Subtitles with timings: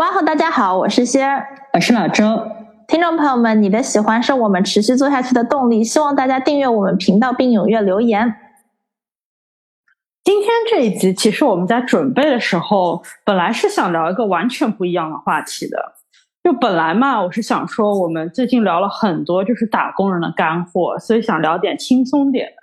[0.00, 0.22] 哇吼！
[0.22, 2.24] 大家好，我是仙儿，我是老周。
[2.88, 8.34] 听众朋友们，你的喜欢是我们持续做下去的动力，希望大家订阅我们频道并踊跃留言。
[10.24, 15.76] 今天这一集，其实我们在准备的时候，本来是想聊一个完全不一样的话题的。
[16.42, 22.54] 就本来嘛，我是想说，我们最近聊了很多就是打工人的干货，所以想聊点轻松点的。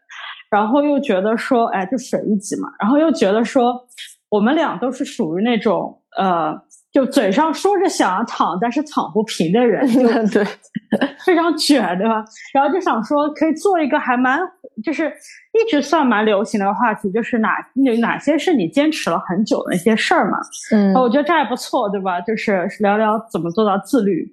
[0.50, 2.68] 然后又觉得说，哎，就水一集嘛。
[2.80, 3.86] 然后又觉得说，
[4.28, 6.60] 我们俩都是属于那种呃。
[6.92, 9.86] 就嘴上说着想要躺，但是躺不平的人，
[10.32, 10.44] 对，
[11.26, 12.24] 非常卷，对吧？
[12.54, 14.40] 然后就想说，可以做一个还蛮，
[14.84, 20.38] 就是一直算蛮流行的话题，就是哪有哪些是你坚持了很久的一些事儿嘛？
[20.72, 22.20] 嗯，我觉得这还不错，对吧？
[22.22, 24.26] 就是聊聊怎么做到自律。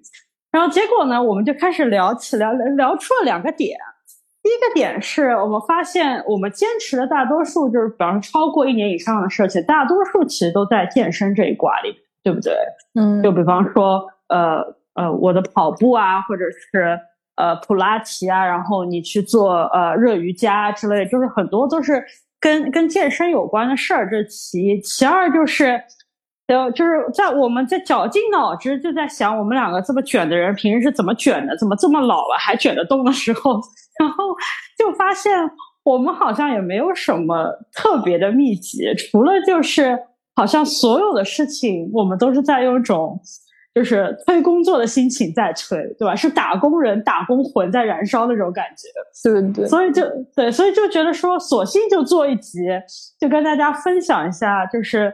[0.50, 3.76] 然后结果呢，我们就开始聊起聊聊出了两个点。
[4.42, 11.96] 第一个点是我们发现，我们坚持的大多数就是，比方说超过一年以上的事情，大多数其实都在健身这一挂里。
[12.24, 12.56] 对不对？
[12.98, 16.98] 嗯，就比方说，呃呃，我的跑步啊，或者是
[17.36, 22.02] 呃普拉提啊，然后你去做呃热瑜伽之类，就是很多都是
[22.40, 24.08] 跟跟健身有关的事儿。
[24.08, 25.78] 这其一，其二就是，
[26.48, 31.54] 就就是在我们在绞尽脑汁就在想，我们两个这么卷的人，平时是怎么卷的？
[31.58, 33.60] 怎么这么老了还卷得动的时候，
[34.00, 34.34] 然后
[34.78, 35.30] 就发现
[35.82, 39.98] 我们好像也没有什么特别的秘籍，除了就是。
[40.34, 43.20] 好像所有的事情，我们都是在用一种
[43.74, 46.14] 就是催工作的心情在催，对吧？
[46.14, 49.66] 是打工人打工魂在燃烧那种感觉，对对。
[49.66, 50.02] 所以就
[50.36, 52.60] 对，所以就觉得说，索性就做一集，
[53.20, 55.12] 就跟大家分享一下，就是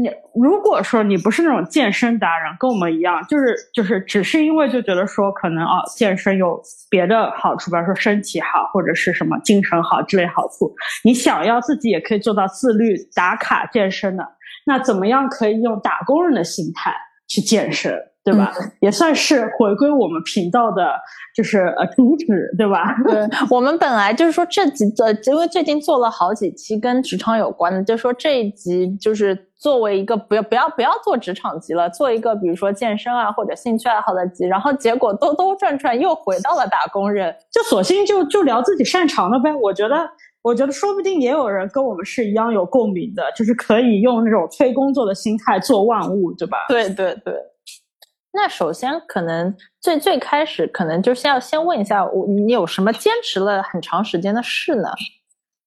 [0.00, 0.08] 你
[0.40, 10.72] 如果说你不是那种健身达人，跟我们一样，就是就是只是因为就觉得说可能啊，健身有别的好处，比方说身体好或者是什么精神好之类好处，
[11.04, 14.24] 你想要自己也可以做到自律打卡健身的。
[14.68, 16.94] 那怎么样可以用打工人的心态
[17.26, 17.90] 去健身，
[18.22, 18.52] 对吧？
[18.80, 20.92] 也算是回归我们频道的，
[21.34, 22.94] 就是呃主旨，对吧？
[23.08, 39.50] 对我们本来就是说这集的，因为最近做了好几期跟职场有关的，就说这一集就是作为一个不要不要不要做职场集了，做一个比如说健身啊或者兴趣爱好的集，然后结果兜兜转转又回到了打工人，就索性就就聊自己擅长的呗。
[39.54, 39.96] 我觉得。
[40.42, 46.58] 我觉得说不定也有人跟我们是一样有共鸣的，就是可以用那种催工作的心态做万物，对吧？
[46.68, 47.34] 对对对。
[48.32, 54.90] 那首先可能最最开始可能就先要先问一下我，你有什么坚持了很长时间的事呢？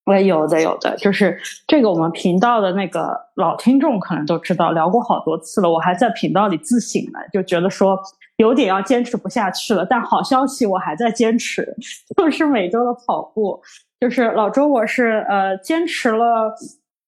[0.06, 5.70] 我有的有的，就是这个我们频道的那个老听众可能都知道，聊过好多次了。
[5.70, 8.00] 我还在频道里自省呢，就觉得说
[8.38, 9.86] 有点要坚持不下去了。
[9.86, 11.76] 但好消息，我还在坚持，
[12.18, 13.62] 就是每周的跑步。
[14.02, 16.52] 就是老周，我是呃坚持了，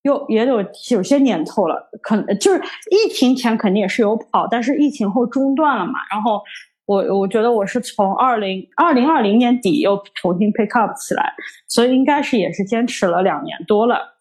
[0.03, 2.61] 有也有有些年头了，可能就是
[2.91, 5.93] 疫情前肯定也是有跑，但是疫情后中断了嘛。
[6.11, 6.39] 然后
[6.85, 11.33] 我我觉得我是从二零二零二零年底又重新 pick up 起来，
[11.67, 14.12] 所以应该是也是坚持了两年多了。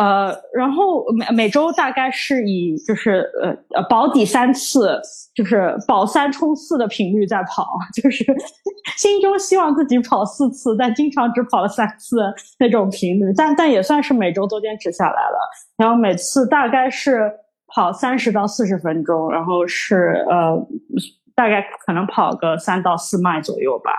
[0.00, 4.98] 呃，然后每每周大概是以就是呃呃保底三次，
[5.34, 8.24] 就是保三冲四的频率在跑，就是
[8.96, 12.16] 心中希望自己跑四次，但经常只跑了三次
[12.58, 15.38] 那种频率，但但也算是每周都坚持下来了。
[15.76, 17.30] 然后每次大概是
[17.66, 20.56] 跑三十到四十分钟，然后是呃
[21.34, 23.90] 大概可能跑个三到四迈左右吧，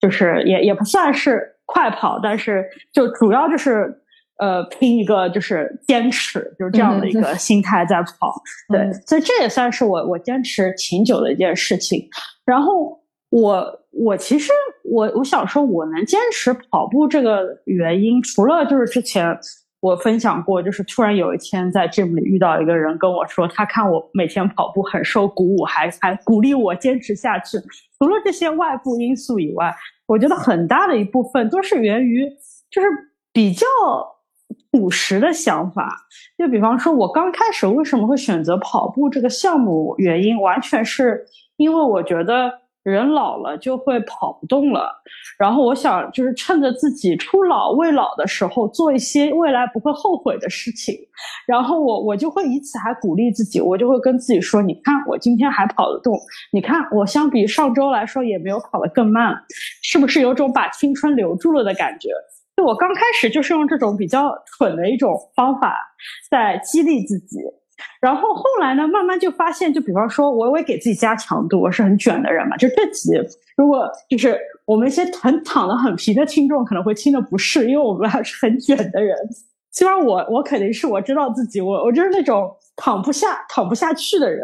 [0.00, 4.04] 就是也也不算是快跑，但是就主要就是。
[4.38, 12.08] 呃，拼一个就是坚持，就是这样的一个心态在跑，对，所以这也算是我我坚持挺久的一件事情。
[12.46, 14.52] 然后我我其实
[14.84, 19.36] 我我想说，我能坚持跑步这个原因，除了就是之前
[19.80, 27.58] 我分享过，就是突然有一天在 gym 里遇到一个人跟我说，他看我每天跑步很受鼓舞，还还鼓励我坚持下去。
[27.98, 29.74] 除了这些外部因素以外，
[30.06, 32.24] 我觉得很大的一部分都是源于
[32.70, 32.86] 就是
[33.32, 33.66] 比较。
[34.70, 35.88] 朴实的想法，
[36.36, 39.94] 就比方说，我刚开始为什么会选择跑步这个项目？
[39.98, 41.24] 原因完全是
[41.56, 44.90] 因为我觉得人老了就会跑不动了，
[45.38, 50.94] 然后我想就是趁着自己初老未老的时候，做一些未来不会后悔的事情。
[51.46, 56.14] 然后我我就会以此还鼓励自己，我就会跟自己说：你看我今天还跑得动，
[56.52, 59.34] 你看我相比上周来说也没有跑得更慢，
[59.82, 62.10] 是不是有种把青春留住了的感觉？
[62.58, 65.78] 就我刚开始就是用这种比较蠢的一种方法
[66.28, 67.36] 在激励自己。
[68.00, 72.56] 然后后来呢，慢慢就发现，就比方说，我我也给自己加强度，我是很卷的人嘛。
[72.56, 73.12] 就这集，
[73.56, 79.16] 如果就是我们一些很躺的很平的听众可能会听的不适，因为我们还是很卷的人。
[79.70, 84.42] 起码我我肯定是我知道自己，我我就是那种躺不下、躺不下去的人。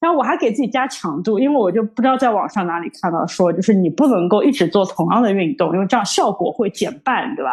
[0.00, 7.50] 然后我还给自己加强度，因为我就不知道在网上哪里看到说，就是你不能够一直做同样的运动，因为这样效果会减半，对吧？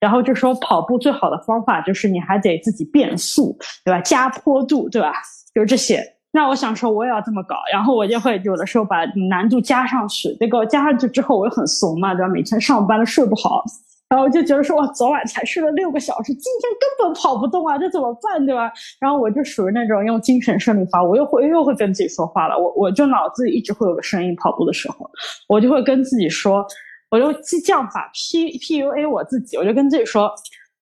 [0.00, 3.54] 然后就说跑步最好的方法就是你还得自己变速，
[3.84, 4.00] 对吧？
[4.00, 5.12] 加坡度，对吧？
[5.54, 6.02] 就这些。
[6.32, 10.34] 那我想说我也要这么搞，然后我就会有的时候把难度加上去。
[10.40, 12.28] 这个加上去之后我又很怂嘛，对吧？
[12.28, 13.62] 每天上班都睡不好，
[14.10, 18.70] 然后我就觉得说我昨晚才睡了六个小时，今天根本跑不动啊，这怎么办，对吧？
[18.98, 22.58] 然后我就属于那种用精神胜利法，我又会又会跟自己说话了。
[22.58, 25.08] 我我就脑子里一直会有个声音，跑步的时候，
[25.48, 26.66] 我就会跟自己说。
[27.08, 30.32] 我就激将法 P P U A 我自己，我就跟自己说，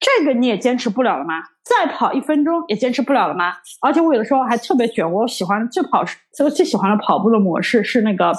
[0.01, 1.35] 这个你也坚持不了了吗？
[1.65, 3.53] 再跑一分钟也坚持不了了吗？
[3.83, 6.03] 而且我有的时候还特别卷，我喜欢最跑
[6.35, 8.33] 这个最喜欢的跑步的模式是那个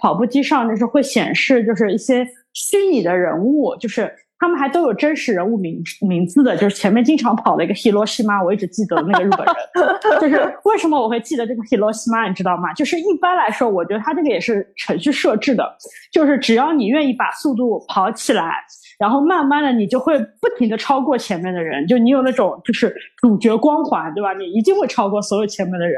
[0.00, 4.12] 跑步机上就是会显示就是一些虚拟的人物，就是。
[4.38, 10.20] 他们还都有真实人物名名字的，就是前面经常跑的一个 Hiroshima，我一直记得那个日本人。
[10.20, 12.72] 就是为什么我会记得这个 Hiroshima，你知道吗？
[12.74, 15.66] 就是一般来说，我觉得他这个也是程序设置的，
[16.12, 18.52] 就是只要你愿意把速度跑起来，
[18.98, 24.34] 然后慢慢的你就会不停的超过前面的人，就你有那种就是主角光环，对吧？
[24.34, 25.96] 你一定会超过所有前面的人。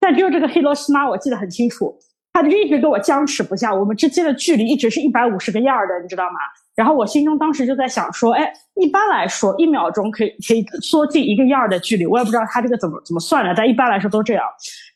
[0.00, 1.94] 但只有这个 Hiroshima，我记得很清楚，
[2.32, 6.38] 他就一直跟我僵持不下，我们之间的距离一直是一百五十个 yard 的，你知道吗？
[6.76, 14.44] 然后我心中当时就在想说，哎，一般来说一秒钟可以可以缩进一个 yard 的距离，我也不知道他这个怎么怎么算的，但一般来说都这样。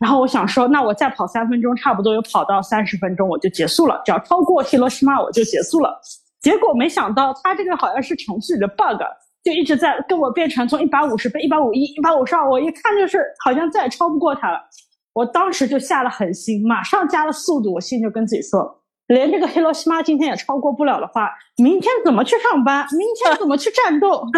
[0.00, 6.00] 然后我想说，那我再跑三分钟，差不多有跑到三十分钟我就结束了，只要超过 Hiroshima 我就结束了。
[6.40, 9.00] 结果没想到他这个好像是程序里的 bug，
[9.44, 14.58] 就一直在跟我变成从一百五十变一百五一、一百五十二，我一看就是好像再也超不过他了。
[15.12, 18.77] 我当时就下了狠心，马上加了速度，我心就跟自己说。
[19.08, 22.87] 连这个黑罗西妈今天也超过不了的话，明天怎么去上班？
[22.93, 24.25] 明天怎么去战斗？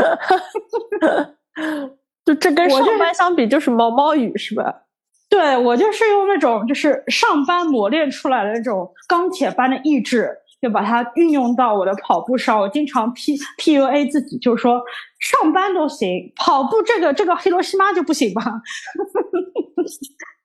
[2.25, 4.83] 就这跟上班相比，就是毛毛雨是吧？
[5.29, 12.61] 对我就是用那种就是上班磨练出来的那种钢铁般的意志，就把它运用到我的跑步上。
[12.61, 14.81] 我经常 P P U A 自己，就是说
[15.19, 18.43] 上班都行，跑步这个这个黑罗西妈就不行吧？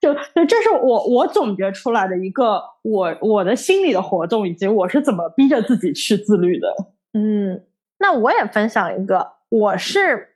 [0.02, 6.68] 就 就，这是我我总结出来的一个我我的心理的活动，以及我是怎么逼着自己去自律的。
[7.14, 7.64] 嗯，
[8.00, 10.30] 那我也分享一个，我是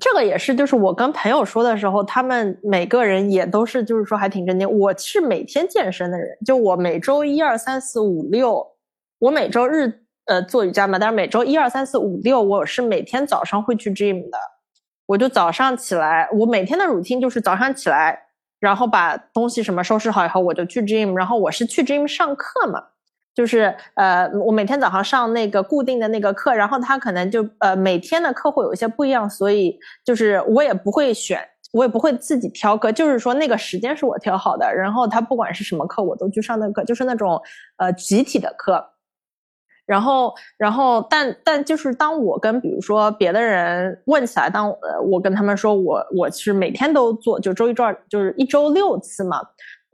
[0.00, 4.68] 这个也是，就是我跟朋友说的时候，他们每个人也都是就是说还挺震惊。
[4.70, 8.66] 我是每天健身的人，就我每周一二三四五六，
[9.22, 14.36] 我每周日呃做瑜伽嘛，但是每周一二三四五六，我是每天早上会去 gym 的。
[15.06, 18.18] 我就早上起来，我每天的 routine 就是早上起来。
[18.58, 21.14] 然后把东西什么收拾好以后，我就去 gym。
[21.14, 22.82] 然后我是去 gym 上课嘛，
[23.32, 31.40] 就是呃，我每天早上上那个固定的那个课，然后他可能就呃每天的课会有一些不一样，所以就是我也不会选，
[31.72, 34.74] 我也不会自己挑课，就是说那个时间是我挑好的。
[34.74, 37.40] 然后他不管是什么课，我都去上那个课，就是那种
[37.76, 38.84] 呃集体的课。
[39.84, 49.40] 然后，然后，但但就是当我跟比如说别的人问起来，当呃我跟他们说我我是每天都做，就周一周二就是一周六次嘛，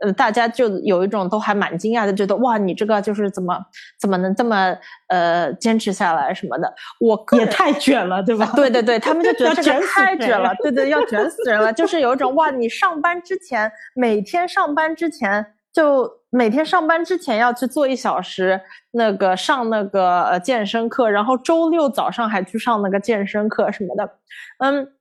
[0.02, 3.59] 呃，大家就有一种都还蛮惊讶的，觉得哇，你这个就是怎么
[3.99, 4.76] 怎么能这么
[5.09, 8.52] 呃坚持下来什么的，我也太卷了，对吧？
[8.54, 15.54] 对对对，他们就觉得这个太卷了，对对，要卷死人了，就是有一种哇，你上班之前每天上班之前。
[15.72, 18.60] 就每天上班之前要去做一小时
[18.92, 24.18] 那个上那个呃健身课，然后周六早上还去上那个健身课什么的。
[24.58, 24.92] 嗯，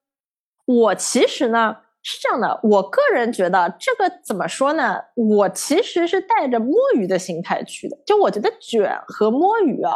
[0.65, 4.97] 我其实呢是这样的，我个人觉得这个怎么说呢？
[5.15, 7.97] 我其实是带着摸鱼的心态去的。
[8.05, 9.93] 就我觉得卷和摸鱼啊，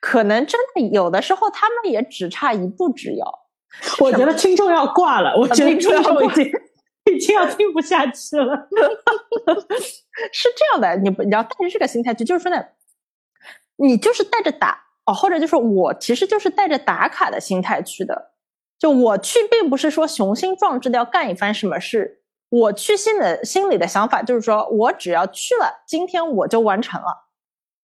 [0.00, 3.26] 可能真的有的时候他们也只差一步之遥。
[4.00, 6.52] 我觉得听众要挂了，我觉得听众已经。
[7.14, 8.68] 已经要听不下去了，
[10.32, 12.64] 是这样的，你不你要带着这个心态去，就是说呢，
[13.76, 18.32] 你就是带着打哦，或者就是我其实就是带着打卡的心态去的，
[18.78, 27.28] 就我去并不是说雄心壮志的要干一番什么事，我去心的心里的想法就是说我只要去了，今天我就完成了，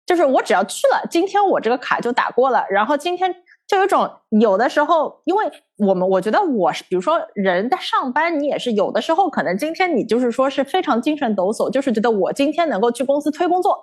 [0.06, 5.44] 就是我只要去了，今天我这个卡就打过了，然后今天就有种有的时候，因为
[5.76, 13.78] 我们我觉得我是，比如说人在上班，你也是有的时候可能今天你就是说是非常精神抖擞，就是觉得我今天能够去公司推工作，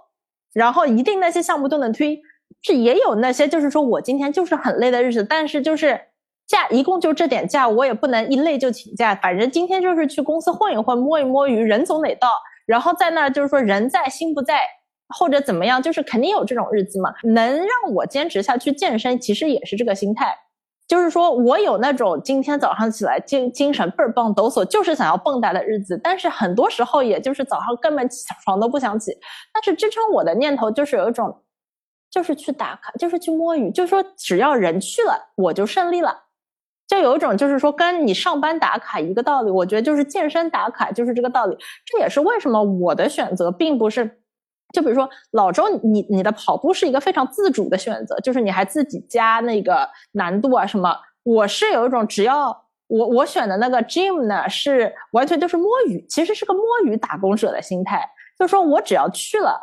[0.54, 2.20] 然后一定那些项目都能推，
[2.64, 6.02] 是也有那些就是说我今天就是很累的日子，但是就是
[6.48, 12.30] 假一共就这点假，我也不能一累就请假，反正今天就是去公司混一混，摸一摸鱼，人总得到，
[12.66, 14.62] 然后在那儿就是说人在心不在。
[15.10, 17.14] 或者怎么样，就是肯定有这种日子嘛。
[17.24, 20.36] 能让我坚持下去健身，其实也是这个心态，
[20.88, 26.00] 就是说我有那种今天早上起来精精神倍儿棒、抖擞，就是想要蹦跶的日子。
[26.04, 29.12] 但是很多时候，也就是早上根本起床都不想起。
[29.54, 31.44] 但是支撑我的念头就是有一种，
[32.10, 36.24] 就是去打卡，就是去摸鱼，就是说只要人去了，我就胜利了。
[36.88, 39.50] 就有一种就是说跟你上班打卡一个道理。
[39.50, 41.58] 我觉得就是健身打卡就是这个道理。
[41.86, 44.22] 这也是为什么我的选择并不是。
[44.74, 50.94] 就比如说老周，你你的跑步是一个非常自主的选择，就是你还自己加那个难度啊什么。
[51.24, 59.60] 我是有一种只要我我选的那个 gym 呢，是完全就是摸鱼，其实是个摸鱼打工者的心态，就是说我只要去了，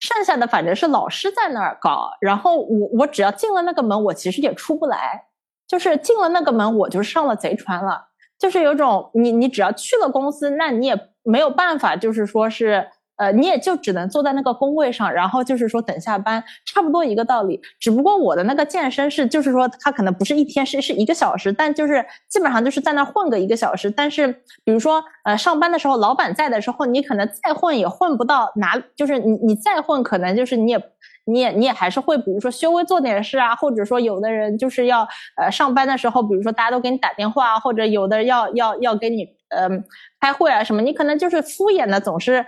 [0.00, 5.26] 剩下的反正是老师在那儿搞，然后我我只要进了那个门，我其实也出不来，
[5.68, 12.88] 就是进了那个门，我就上了贼船了，就是有种你你只要去了公司，那你也没有办法，就是说是。
[13.18, 17.60] 呃，你也就只能坐在那个工位上，然后就是说等下班，差不多一个道理。
[17.80, 23.90] 只不过我的那个健身是，就是说它可能不是一天，是是一个小时，但就是基本上就是在那混个一个小时。
[23.90, 24.28] 但是
[24.64, 30.80] 比如说，呃，上班的时候老板在的时候，你可能再混也混不到哪，就是你你再混，可能就是你也
[31.24, 39.84] 你也你也还是会，比如说稍微做点事啊，或者说有的人就是要呃上班的时候，比如说大家都给你打电话，或者有的要要要给你嗯
[40.20, 42.46] 开会啊什么，你可能就是敷衍的总是。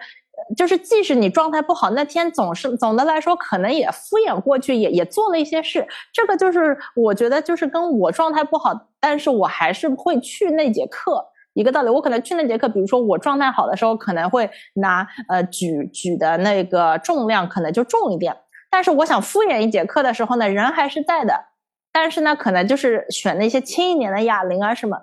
[0.56, 5.86] 就是即使你状态不好，那天总是总的来说可能也敷衍过去，也也做了一些事。
[6.12, 11.88] 这个就是我觉得就是跟我状态不好，但是我还是会去那节课一个道理。
[11.88, 18.36] 我可能去那节课，比如说我状态好的时候，可能会拿呃举举的那个重量可能就重一点。
[18.68, 21.44] 但是我想敷衍一节课的时候呢，人还是在的，
[21.92, 24.98] 但是呢，可能就是选那些轻一点的哑铃啊什么。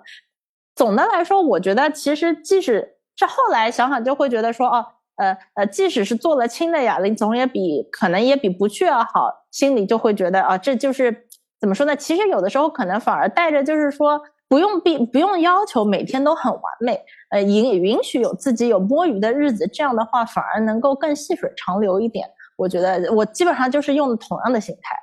[0.74, 4.86] 总的来说，我觉得其实即使是后来想想，就会觉得说哦。
[5.18, 11.26] 呃呃，即使是做了轻的哑铃，总也比可能也比不去要好，心里就会觉得啊，这就是
[11.60, 11.94] 怎么说呢？
[11.96, 22.26] 其实有的时候可能反而带着就是说，不用必不用要求每天都很完美，呃，允允许有自己有摸鱼的日子，这样的话反而能够更细水长流一点。
[22.56, 24.94] 我觉得我基本上就是用同样的心态。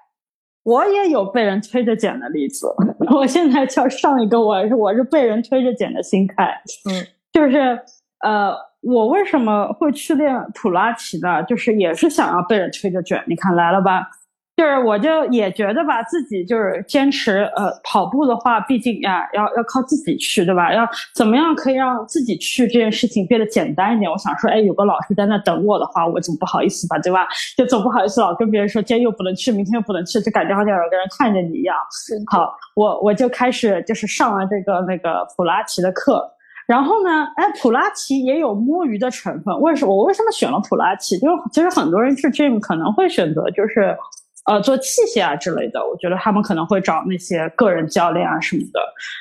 [0.63, 2.67] 我也有被人推着减的例子，
[3.13, 7.81] 我现在叫上一个，我是我是被人推着减的心态，嗯，就是
[8.21, 8.55] 呃。
[8.85, 11.41] 我为什么会去练普拉提呢？
[11.43, 13.23] 就是也是想要被人推着卷。
[13.27, 14.07] 你看来了吧？
[14.55, 20.73] 就是我就也觉得吧，自己就是坚持呃跑步的话，毕竟呀要要靠自己去，对吧？
[20.73, 24.09] 要怎么样可以让自己去这件事情变得简单一点？
[24.09, 27.27] 我想说，哎，有个老师在那等我的话，我总不好意思吧，对吧？
[27.57, 31.75] 就总不好意思老跟别人说今天又不能去，明天又不能去，就感觉好像有个人看着你一样。
[32.31, 36.31] 好，我我就开始就是上了这个那个普拉提的课。
[36.67, 37.27] 然后呢？
[37.35, 39.61] 哎，普拉提也有摸鱼的成分。
[39.61, 41.17] 为什么我为什么选了普拉提？
[41.19, 43.95] 就是其实很多人去 gym 可能会选择就是，
[44.47, 45.79] 呃，做器械啊之类的。
[45.87, 48.79] 我觉得他们可能会找那些个人教练啊什么的。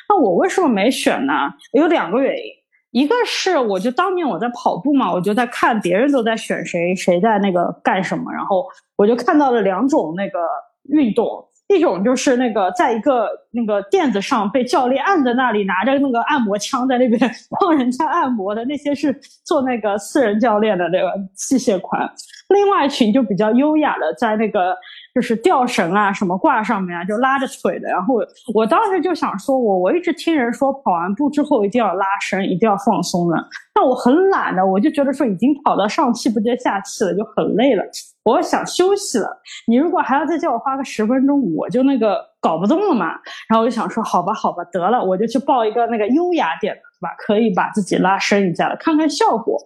[0.08, 1.32] 那我为什么没选呢？
[1.72, 2.44] 有两个原因。
[2.92, 8.64] 一个是我就当年我在跑步嘛，我就在看别人都在选谁，谁在那个干什么，然后
[8.96, 10.38] 我就看到了两种那个
[10.84, 11.46] 运动。
[11.68, 17.18] 一种就是那个在一个那个垫子上被教练按在那里，拿着那个按摩枪在那边
[17.58, 19.12] 帮人家按摩的那些是
[19.44, 22.08] 做那个私人教练的那个器械款。
[22.50, 24.76] 另外一群就比较优雅的在那个
[25.14, 27.88] 就是吊绳啊什么挂上面啊就拉着腿的。
[27.88, 28.16] 然后
[28.52, 33.36] 我当时就想说，我我一直听人说跑完步之后一定要拉伸，一定要放松的。
[33.74, 37.84] 那我很懒的，我就觉得说已经跑到上气不接下气了，就很累了。
[38.24, 39.28] 我想休息了，
[39.66, 43.08] 你如果还要再叫我花个十分钟，我就那个搞不动了嘛。
[43.48, 47.10] 然后我就想说，好吧，好吧，得了，我就去报一个那个优雅点的，是吧？
[47.18, 49.60] 可以把自己拉伸一下的，看看效果。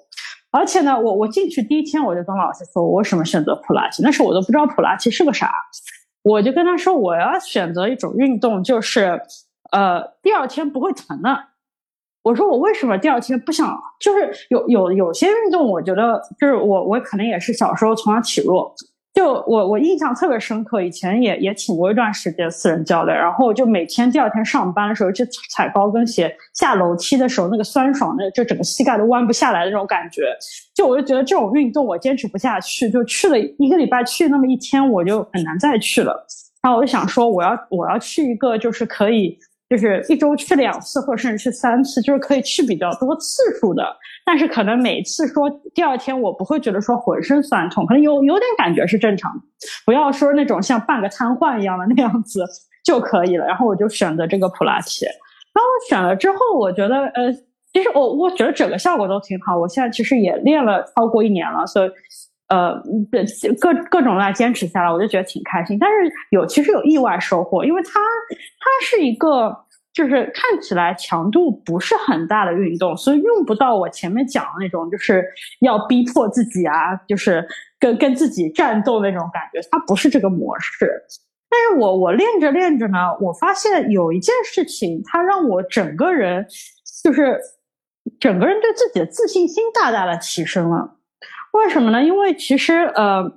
[0.51, 4.03] 而且呢，我我进去第一天我就跟老师说，我为什么选择普拉提？
[4.03, 5.53] 那时候我都不知道普拉提是个啥，
[6.23, 9.21] 我就跟他说，我要选择一种运动，就是
[9.73, 11.39] 呃，第二天不会疼的。
[12.23, 13.79] 我说我为什么第二天不想？
[14.01, 18.75] 就是有有有些运动，我觉得就是我我可能也是小时候从小体弱，
[19.15, 30.23] 就我我印象特别深刻，以前也也请过一段时间私人教练，然后就每天第二天上班的时候，就踩高跟鞋下楼梯的时候，那个酸爽的，就整个膝盖都弯不下来的那种感觉，
[30.73, 36.25] 就我就觉得这种运动我坚持不下去，就去了一个礼拜去那么一天，我就很难再去了。
[36.63, 39.37] 然后我就想说，我要我要去一个就是可以。
[39.69, 43.85] 就是一周去两次，或者甚至去三次，就是可以去比较多次数的。
[44.25, 49.41] 但是可能每次说第二天我不会觉得说浑身酸痛，可能有有点感觉是正常的，
[49.85, 52.45] 不要说那种像半个瘫痪一样的那样子
[52.85, 53.47] 就可以了。
[53.47, 55.05] 然后我就选择这个普拉提。
[55.53, 57.33] 当我选了之后，我觉得呃，
[57.73, 59.59] 其实我我觉得整个效果都挺好。
[59.59, 61.91] 我现在其实也练了超过一年了，所以
[62.49, 62.75] 呃，
[63.61, 65.79] 各各种来坚持下来，我就觉得挺开心。
[65.79, 75.25] 但是有其实有意外收获，因为它它是一个就是看起来强度不是很大的运动，所以用不到我前面讲的那种就是
[75.61, 77.47] 要逼迫自己啊，就是
[77.81, 79.67] 跟跟自己战斗那种感觉。
[79.71, 81.05] 它不是这个模式。
[81.51, 86.47] 但是我我练着练着呢，我发现有一件事情，它让我整个人
[87.03, 87.41] 就是
[88.21, 90.97] 整个人对自己的自信心大大的提升了。
[91.53, 92.05] 为什么呢？
[92.05, 93.33] 因为其实呃，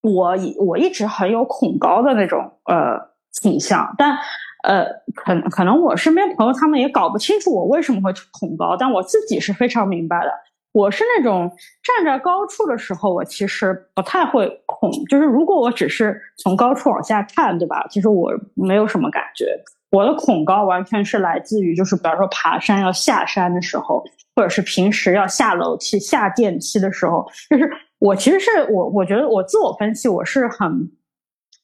[0.00, 4.16] 我我一直很有恐高的那种呃倾向，但
[4.62, 10.30] 呃，可可能我身边朋友他们也搞不清楚我为什么会恐高，但我自己是非常明白的。
[10.72, 11.50] 我是那种
[11.82, 17.86] 站在高处的时候，我其实不太会恐，就是如果我只是从高处往下看，对吧？
[17.90, 19.46] 其实我没有什么感觉。
[19.90, 24.02] 我的恐高完全是来自于，就是比方说爬山要下山的时候。
[24.36, 30.90] 或者是平时要下楼梯、下电梯的时候，就是我其实是我，我觉得我自我分析，我是很，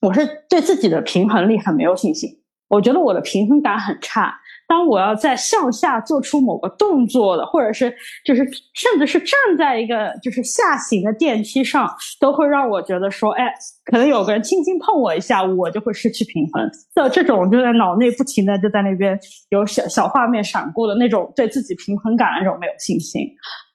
[0.01, 2.31] 我是对自己的平衡力很没有信心，
[2.69, 4.35] 我觉得我的平衡感很差。
[4.67, 7.93] 当我要在向下做出某个动作的，或者是
[8.25, 13.53] 就是甚至是站在一个就是下行的电梯上，都会让我觉得说，哎，
[13.85, 16.71] 可能有个人轻轻碰我一下，我就会失去平衡。
[16.95, 23.23] 的这种就在脑内不停的就在那边有小小画面闪过的那种对自己平衡感那种没有信心。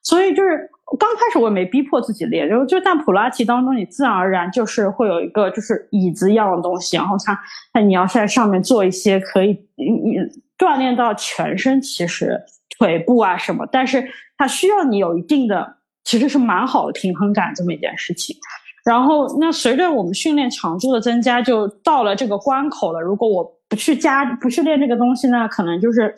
[0.05, 0.69] 所以就是
[0.99, 7.37] 刚开始我也没逼迫自己练，就就在普拉提当中，你自然而然就是会有一个就是椅子一样的东西，然后它
[7.73, 10.15] 那你要在上面做一些可以你
[10.57, 12.39] 锻炼到全身，其实
[12.77, 18.37] 腿部啊什么，但是它需要你有一定的其实是蛮好的平衡感这么一件事情。
[18.85, 23.01] 然后那随着我们训练强度的增加，就到了这个关口了。
[23.01, 26.13] 如果我不去加不去练这个东西，那可能就是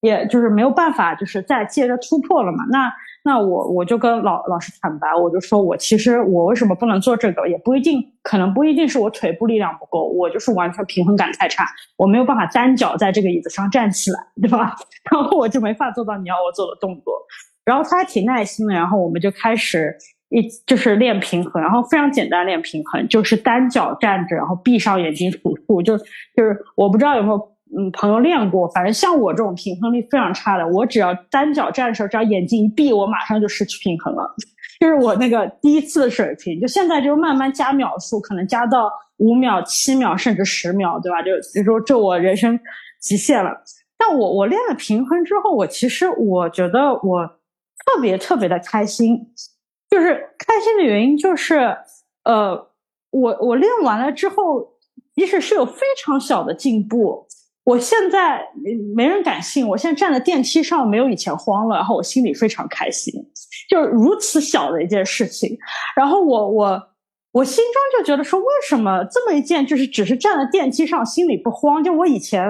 [0.00, 2.64] 也就是没有办法，就是再接着突破了嘛。
[2.70, 2.92] 那
[3.24, 14.76] 那我我就跟老老师坦白，我就说我其实我为什么不能做这个，也不一定，可能不一定是我腿部力量不够，我就是完全平衡感太差，我没有办法单脚在这个椅子上站起来，对吧？
[15.10, 17.14] 然后我就没法做到你要我做的动作。
[17.64, 19.92] 然后他还挺耐心的，然后我们就开始
[20.28, 27.55] 一就是练平衡，然后非常简单练平衡，就是单脚站着，然后闭上眼睛数数，就就是我不知道有没有。
[27.76, 34.34] 嗯，朋友练过，反正像我这种平衡力非常差的，我只要单脚站的时候，只要眼睛一闭，我马上就失去平衡了。
[34.78, 41.20] 就是我那个第一次的水平，就现在就是慢慢加秒数，可能加到五秒、七秒甚至十秒，对吧？
[41.22, 42.58] 就就说这我人生
[43.00, 43.50] 极限了。
[43.98, 49.18] 但我我练了平衡之后，我其实我觉得我特别特别的开心，
[49.90, 51.76] 就是开心的原因就是，
[52.24, 52.68] 呃，
[53.10, 54.76] 我我练完了之后，
[55.14, 57.26] 即使是有非常小的进步。
[57.66, 58.40] 我现在
[58.94, 63.12] 没人敢信，我现在站在电梯上没有以前慌了，然后我心里非常开心，
[63.68, 65.58] 就是如此小的一件事情，
[65.96, 66.80] 然后我我
[67.32, 71.82] 我心中就觉得说，为什么这么一件就是只是站在电梯上心里不慌？
[71.82, 72.46] 就我以前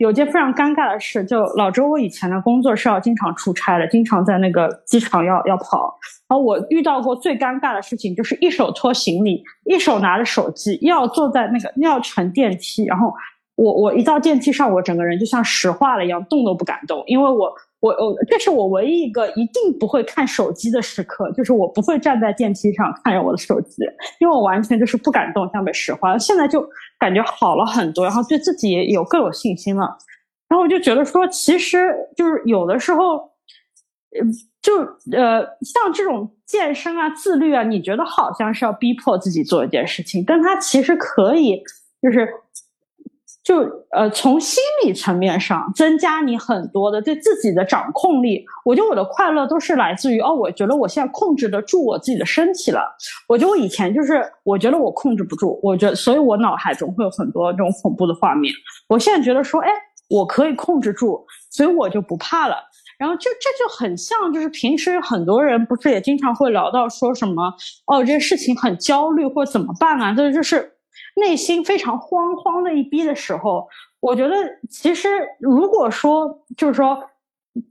[0.00, 13.10] 有件非常尴尬的事，就老周，我以前的工作是要经常出差的，经常在那个机场要要跑，然后我遇到过最尴尬的事情就是一手拖行李，一手拿着手机，要坐在那个要乘电梯，然后。
[13.58, 23.82] 我我一到电梯上，我整个人就像石化了一样，动都不敢动，因为我我我这是我唯一一个一定不会看手机的时刻，就是我不会站在电梯上看着我的手机，
[24.20, 26.18] 因为我完全就是不敢动，像被石化了。
[26.20, 26.64] 现在就
[27.00, 29.98] 感觉好了很多，然后对自己也有更有信心了。
[30.48, 33.16] 然后我就觉得说，其实就是有的时候，
[34.20, 34.30] 嗯，
[34.62, 34.78] 就
[35.16, 41.60] 呃，像这种健身啊、自律啊，你觉得好像是要逼迫自己做一件事情，但它其实可以
[42.00, 42.28] 就是。
[43.48, 43.60] 就
[43.92, 48.44] 呃，从心理层面上增加你很多的对自己的掌控力。
[48.62, 52.82] 我觉得我的快乐都是来自于哦，我觉得我现在控制得住我自己的身体了。
[53.26, 58.52] 我觉得我以前就是我觉得我控制不住，我觉得所以我脑海中会有很多这种恐怖的画面。
[58.86, 59.70] 我现在觉得说，哎，
[60.10, 62.56] 我可以控制住，所以我就不怕了。
[62.98, 67.54] 然后就这就很像，就是平时很多人不是也经常会聊到说什么
[67.86, 70.12] 哦，这事情很焦虑或怎么办啊？
[70.14, 70.70] 这就是
[71.18, 73.66] 内心非常慌慌的一逼的时候。
[74.00, 74.34] 我觉得
[74.70, 75.08] 其实
[75.40, 77.02] 如果说就是说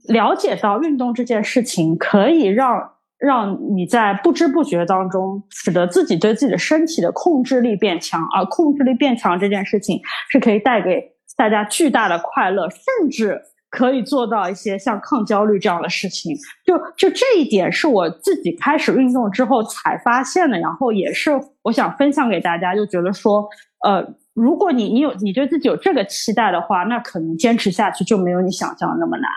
[0.08, 13.42] 了解到运动这件事情可以让让你在不知不觉当中使得自己对自己的身体的控制力变强，而控制力变强这件事情是可以带给大家巨大的快乐，甚至。
[13.70, 21.30] 可以做到一些像抗焦虑这样的事情，就就这一点是我自己开始运动之后才发现的，然后也是
[21.62, 23.46] 我想分享给大家，就觉得说，
[23.84, 24.02] 呃，
[24.34, 29.28] 如果你你有你对自己有这个期待的话，那可能坚持下去就没有你想象的那么难。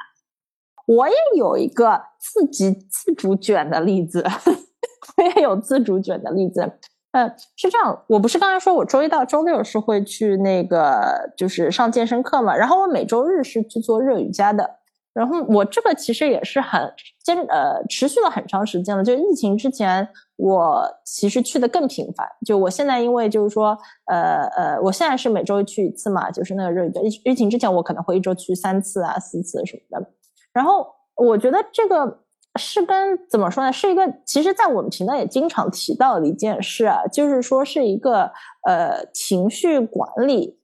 [0.88, 4.26] 我也有一个自己自主卷的例子，
[5.18, 6.72] 我也有自主卷的例子。
[7.12, 14.78] 呃，是这样，我不是刚才说我周一到周六是会去那个就是上健身课嘛，然后我每周日是去做热瑜伽的，
[15.14, 30.08] 然后我这个其实也是很坚呃持续了很长时间了，就疫情之前我其实去的更频繁，就我现在因为就是说呃呃我现在是每周去一次嘛，就是那个热瑜伽，疫疫情之前我可能会一周去三次啊四次什么的，
[30.54, 32.22] 然后我觉得这个。
[32.60, 33.72] 是跟怎么说呢？
[33.72, 38.32] 是一个，其实，在我们频道也经常提到的一件事啊，就是说是一个
[38.68, 40.60] 呃情绪管理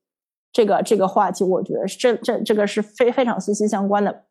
[0.51, 4.23] 这个这个话题，我觉得这这这个是非非常息息相关的。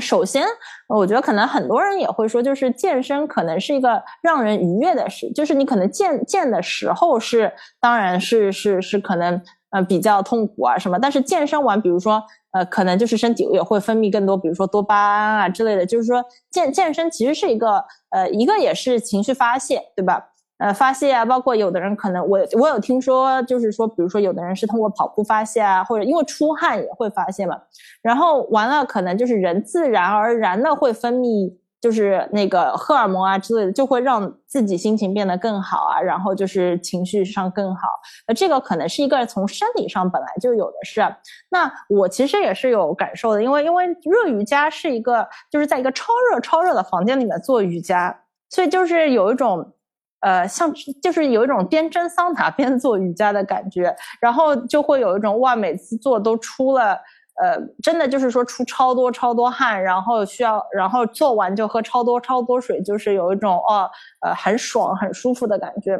[0.00, 0.46] 首先，
[0.88, 12.22] 我觉得可能很多人也会说，就是健身可能是一个让人愉悦的事，就是你可能健健的时候是，当然是是是可能呃比较痛苦啊什么，但是健身完，比如说。
[12.52, 15.86] 呃，可能就是身体也会分泌更多，比如说多巴胺啊之类的。
[15.86, 20.30] 就是说，健健身其实是一个，呃，一个也是情绪发泄，对吧？
[20.58, 27.56] 呃，发泄啊，包括有的人可能，我我有听说，就是说，比如说有的人是通过跑步发泄啊，或者因为出汗也会发泄嘛。
[28.02, 31.54] 然后完了，可能就是人自然而然的会分泌。
[31.80, 37.88] 就是那个荷尔蒙啊之类的，就会让自己心情变得更好啊，然后就是情绪上更好。
[38.26, 41.02] 那，这个可能是一个从生理上本来就有的事。
[41.48, 48.14] 那我其实也是有感受的，因为因为热瑜伽是一个就是在一个超热超热的房间里面做瑜伽，
[48.50, 49.72] 所以就是有一种
[50.20, 50.70] 呃像
[51.02, 56.98] 就是有一种边蒸桑拿边做瑜伽的感觉，然后就会有一种哇，每次做都出了。
[57.40, 65.98] 呃，真的就是说出超多超多汗，然后需要，然后做完就喝超多超多水，就是有一种哦，呃，很爽很舒服的感觉。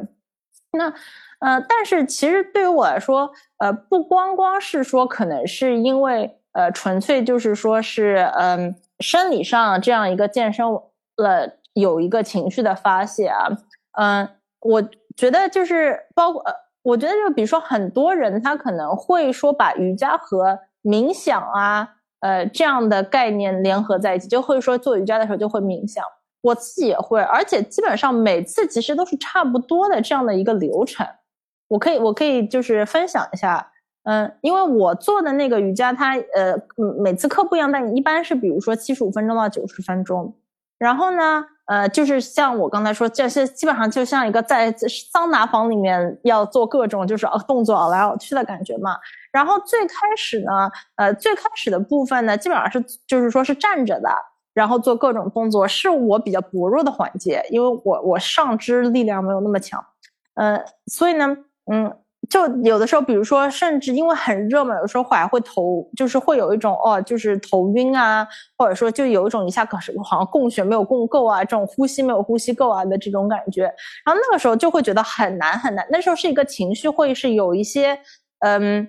[0.72, 0.92] 那，
[1.40, 10.64] 呃，但是其实对于我来说，呃，不光光是说可能是因为呃，纯粹就是说是嗯，生理上这样一个健身
[11.16, 13.48] 了有一个情绪的发泄啊，
[13.98, 14.28] 嗯，
[14.60, 14.82] 我
[15.16, 21.88] 觉得就是包括，呃，我觉得就比如说很多人他可能会说把瑜伽和冥想啊，
[22.20, 26.04] 呃，这样的概念联合在一起，就会说做瑜伽的时候就会冥想。
[26.42, 31.06] 我自己也会，而且基本上每次其实都是差不多的这样的一个流程。
[31.68, 33.70] 我可以，我可以就是分享一下，
[34.04, 36.56] 嗯，因为我做的那个瑜伽，它呃
[37.02, 40.34] 每次课不一样，但一般是比如说七十五分钟到九十分钟。
[40.78, 41.44] 然后呢？
[41.66, 44.72] 呃，就是像我刚才说，这些基本上就像一个在
[45.12, 48.96] 桑拿房里面要做各种就是动作熬来熬去的感觉嘛。
[49.32, 54.08] 然后最开始呢，呃，最开始的部分呢，基本上是就是说是站着的，
[54.54, 59.84] 然后做各种动作，是我比较薄弱的环节，因为我我上肢力量没有那么强，
[60.34, 61.36] 呃，所以呢，
[61.72, 61.96] 嗯。
[62.28, 68.24] 就有的时候，比如说，甚至因为很热嘛，有时候还会头，就是会有一种哦，就是头晕啊，
[68.56, 73.62] 或者说就有一种一下可是好像供血没有供够啊，这种呼吸没有呼吸够啊的这种感觉。
[74.04, 77.98] 然后那个时候就会觉得很难很难，那时候是一个情绪会是有一些，
[78.40, 78.86] 嗯，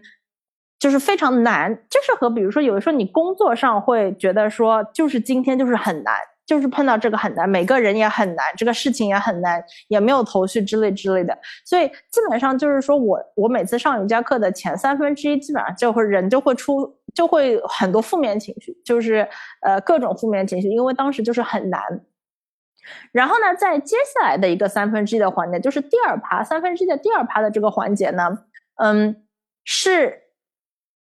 [0.81, 6.13] 就是非常难，就是和比如说有的时候你工作上会觉得说，就是今天就是很难。
[6.43, 19.25] 就是碰到这个很难，每个人也很难，这个事情也很难，也没有头绪之类之类的，所以基本上就是说我我每次上瑜伽课的前三分之一，基本上就会人就会出就会很多负面情绪，就是
[19.61, 21.81] 呃各种负面情绪，因为当时就是很难。
[23.13, 28.39] 然后呢，在接下来的一个三分之一的环节，就是第二趴三分之一的第二趴的这个环节呢，
[28.75, 29.23] 嗯
[29.63, 30.17] 是。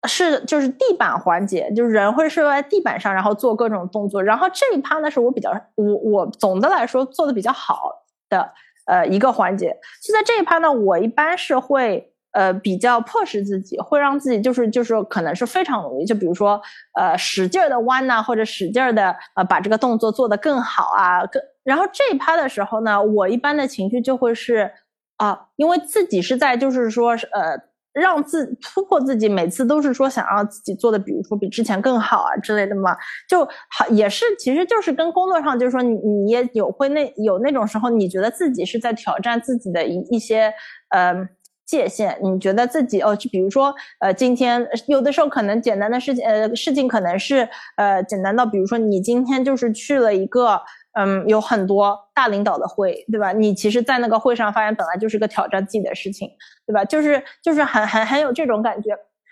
[0.08, 4.24] 是，就是地板环节，就是人会睡在地板上，然后做各种动作。
[4.24, 7.92] 然后这一趴呢，是我比较，我我总的来说做的比较好
[8.30, 8.50] 的
[8.86, 9.76] 呃一个环节。
[10.02, 16.62] 就在这一趴呢，我一般是会呃比较迫使自己，会让自己就是就是可能是非常容易，就比如说
[16.98, 21.26] 呃使劲的弯呐，或者使劲的呃把这个动作做得更好啊。
[21.26, 24.72] 更然后这一趴的时候呢，我一般的情绪就会是
[25.18, 27.68] 啊，因为自己是在就是说呃。
[27.94, 32.96] 让自突破自己，每次都是说想要自己做的，比如说比之前更好啊之类的嘛，
[33.28, 40.54] 就好也是，其实就是跟工作上，就是说你你也有会那有那种时候，你觉得自己是在挑战自己的一一些
[40.90, 41.28] 呃
[41.66, 50.62] 界限，你觉得自己哦，就比如说呃今天有的时候可能简单的事情呃事情可能是呃简单到比如说你今天就是去了一个。
[51.00, 53.32] 嗯，有很多大领导的会，对吧？
[53.32, 56.30] 你其实，在那个会上发现，本来就是个挑战自己的事情，
[56.68, 56.84] 对吧？
[56.84, 58.90] 就是就是很很很有这种感觉。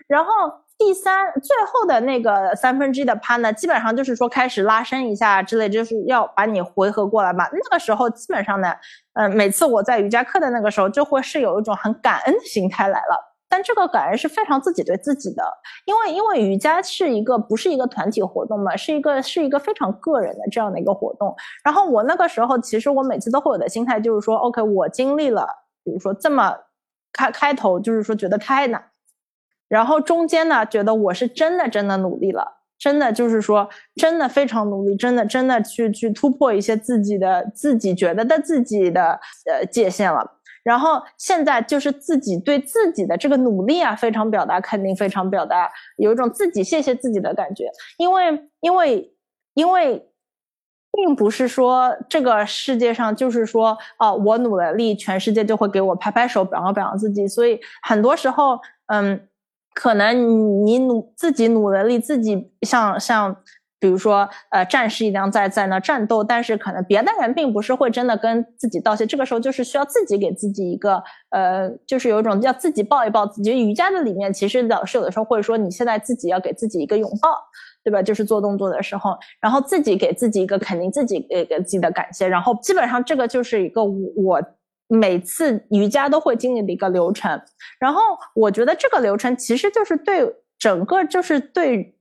[0.08, 0.32] 然后
[0.77, 7.45] 第三，最后的那个三分之一的趴呢，基本上就是说开始拉伸一下之类，就是要把你回合过来嘛。
[7.51, 8.73] 那个时候基本上呢，
[9.15, 13.26] 嗯，每次我在瑜伽课的那个时候，就会是有一种很感恩的心态来了。
[13.49, 15.43] 但这个感恩是非常自己对自己的，
[15.86, 21.36] 因为因为瑜伽是一个不是一个团体活动嘛，是一个是一个非常个人的这样的一个活动。
[21.63, 25.47] 然后我那个时候其实我每次都会有的心态就是说，OK，我经历了，
[25.83, 26.55] 比如说这么
[27.13, 28.83] 开开头就是说觉得太难，
[29.69, 40.37] 然后中间呢觉得我是真的真的努力了，真的就是说真的非常努力，真的真的去去突破一些自己的自己觉得的自己的呃界限了。
[40.67, 47.71] 然后现在就是自己对自己的这个努力啊，非常表达肯定，非常表达有一种自己谢谢自己的感觉。
[47.97, 49.13] 因为因为
[49.53, 50.10] 因为，
[50.91, 57.25] 并不是说这个世界上就是说啊，我努了力，全世界就会给我拍拍手，表扬表扬自己。
[57.25, 59.25] 所以很多时候，嗯，
[59.73, 60.13] 可能
[60.65, 63.38] 你努自己努了力，自己像像。
[63.79, 69.05] 比如说，呃，战士一样在在那战斗，但是可能别的人并不是会真的跟自己道谢。
[69.05, 73.51] 这个时候就是需要自己给自己一个，呃，就是有一种要自己抱一抱自己。
[73.51, 77.37] 瑜伽的里面其实老师有的时候会说，你现在自己要给自己一个拥抱，
[77.83, 78.01] 对吧？
[78.01, 82.27] 就是做动作的时候，然后自己给自己一个肯定，自己给给自己的感谢。
[82.27, 84.41] 然后基本上这个就是一个我
[84.87, 87.39] 每次瑜伽都会经历的一个流程。
[87.79, 88.01] 然后
[88.33, 91.93] 我觉得这个流程其实就是对整个就是对。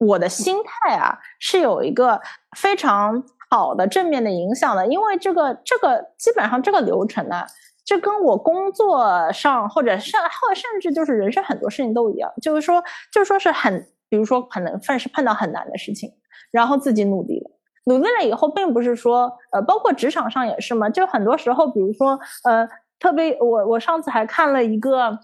[0.00, 2.18] 我的心态啊，是有一个
[2.56, 7.44] 非常好的正面的影响的，因为这个这个基本上这个流程呢，
[7.84, 12.82] 这跟我工作上或者甚或甚至就是人生很多事情都一样，就是说
[13.12, 16.10] 就是说是很，比如说可能凡是碰到很难的事情，
[16.50, 17.50] 然后自己努力了，
[17.84, 22.66] 努力了以后，并不是说呃，包括职场上也是嘛，就很多时候，比如说呃，
[22.98, 25.18] 特别我我上次还看了一个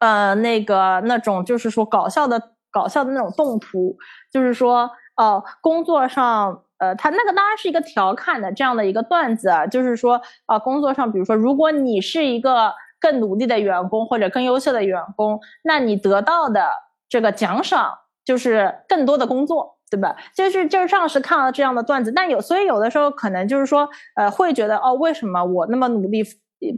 [0.00, 2.53] 呃那个那种就是说搞笑的。
[2.74, 3.96] 搞笑的那种动图，
[4.32, 16.68] 就是说，呃，工作上，呃，他那个当然是一个调侃的这样的一个段子啊，就是说，啊，工作上，比如说，如果你是一个更努力的员工或者更优秀的员工，那你得到的
[17.08, 20.16] 这个奖赏就是更多的工作，对吧？
[20.34, 26.24] 就是就是上是看了这样的段子，但有所以有的时候可能就是说，呃，会觉得哦，为什么我那么努力，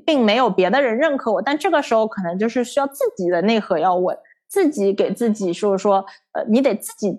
[0.04, 1.40] 并没有别的人认可我？
[1.40, 4.18] 但这个时候可能就是需要自己的内核要稳。
[4.56, 5.96] 自己给自己说说，
[6.32, 7.14] 呃，你得自己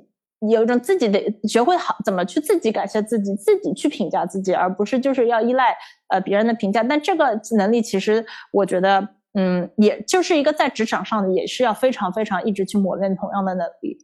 [0.50, 5.76] 有一种自己得学会好怎么去自己感谢自己，自己去评价自己，而不是就是要依赖
[6.08, 6.82] 呃别人的评价。
[6.82, 14.00] 但这个能力其实我觉得，嗯，也就是一个在职场上也是要非常非常一直去磨练同样的能力。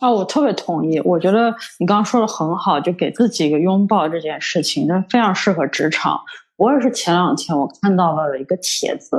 [0.00, 6.18] 啊，我特别同意，我觉得你刚刚说的很好，就给自己一个拥抱这件事情，那非常适合职场。
[6.56, 9.16] 我也是前两天我看到了一个帖子。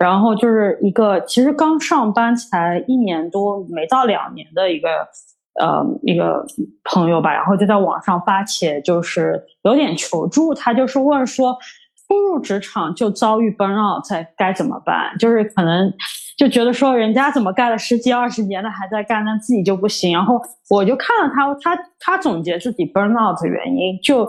[0.00, 4.88] 然后就是一个其实刚上班才一年多没到两年的一个
[5.60, 6.42] 呃一个
[6.84, 10.54] 朋友吧，然后就在网上发帖，就是有点求助。
[10.54, 11.54] 他就是问说，
[12.08, 15.14] 初入职场就遭遇 burnout，在该怎么办？
[15.18, 15.92] 就是可能
[16.38, 20.14] 就觉得说，人家怎么干了十几二十年的还在干，那自己就不行。
[20.14, 24.26] 然后我就看了他，他他总结自己 burnout 的原因就。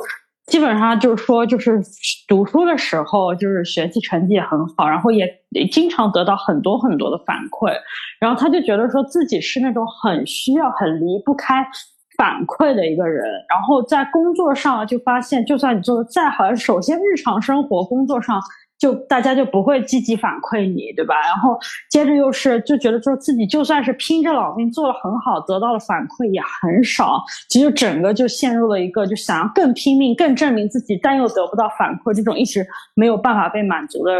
[0.47, 1.79] 基本上就是说，就是
[2.27, 5.27] 读书的时候，就是学习成绩也很好，然后也
[5.71, 7.71] 经常得到很多很多的反馈，
[8.19, 11.65] 然后他就觉得说自己是那种很需要、很离不开
[12.17, 18.41] 反馈的一个人，然后在工作上就发现，就算你做的再好，首先日常生活、工作上。
[18.81, 21.13] 就大家就不会积极反馈你，对吧？
[21.27, 21.55] 然后
[21.87, 32.65] 接着又是就觉得说自己就算是拼着老命做的很好，得到了反馈也很少，其实整个就陷入了一个就想要更拼命、更证明自己，但又得不到反馈，这种一直
[32.95, 34.11] 没有办法被满足的。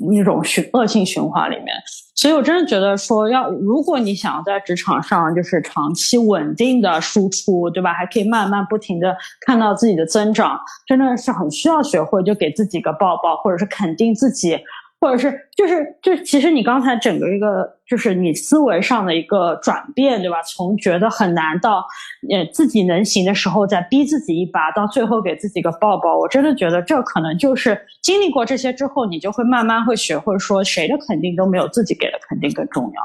[0.00, 1.68] 那种循恶性循环里面，
[2.14, 7.92] 所以我真的觉得说，要如果你想要在职场上就是长期稳定的输出，对吧？
[7.92, 14.58] 还可以慢慢不停的看到自己的增长，真的是很需要学会就给自己一个抱抱，或者是肯定自己
[15.04, 20.40] 或者是就是就其实你刚才整个一个就是你思维上的一个转变，对吧？
[20.42, 21.84] 从觉得很难到
[22.30, 33.02] 呃自己能行的时候再逼自己一把，到最后给自己一个抱抱，我真的觉得这可能就是经历过这些之后，你就会慢慢会学会说，谁的肯定都没有自己给的肯定更重要。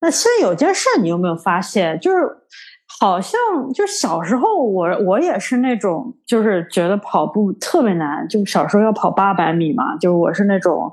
[0.00, 2.18] 那现在有件事你有没有发现，就是？
[3.00, 3.38] 好像
[3.72, 8.26] 就小时候，我我也是那种，就是觉得跑步特别难。
[8.28, 10.92] 就小时候要跑八百米嘛，就我是那种，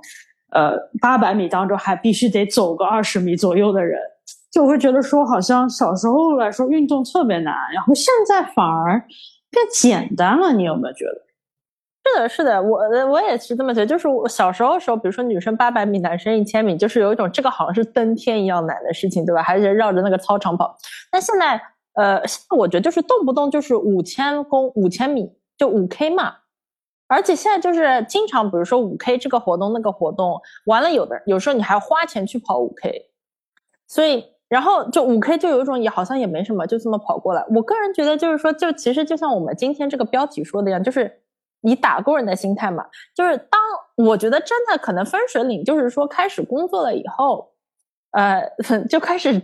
[0.51, 3.99] 呃，八百米当中还必须得走个二十米左右的人，
[4.51, 8.99] 就会觉得说，好像小时候来说运动特别难，然后现在反而
[9.49, 10.53] 变简单了。
[10.53, 11.25] 你有没有觉得？
[12.05, 12.77] 是的，是的，我
[13.09, 13.85] 我也是这么觉得。
[13.87, 19.41] 就是我小时候的时候，比如说女生八百米，男生一千米，就是有一种这个好像是登天一样难的事情，对吧？
[19.41, 20.77] 还是绕着那个操场跑。
[21.11, 21.59] 但现在。
[21.95, 26.35] 呃，现在我觉得就是动不动就是五千公五千米就五 K 嘛，
[27.07, 33.11] 而且现在就是经常，比如说五 K 这个活动那个活动完了，有的有时候你还花钱去跑五 K，
[33.87, 37.45] 所以然后就五 K 就有一种也好像也没什么，就这么跑过来。
[37.55, 41.21] 我个人觉得就是说，就其实就像我们今天这个标题说的一样，就是
[41.61, 43.61] 以打工人的心态嘛，就是当
[43.95, 47.53] 我觉得真的可能分水岭，就是说开始工作了以后，
[48.11, 48.51] 呃，
[48.89, 49.41] 就开始。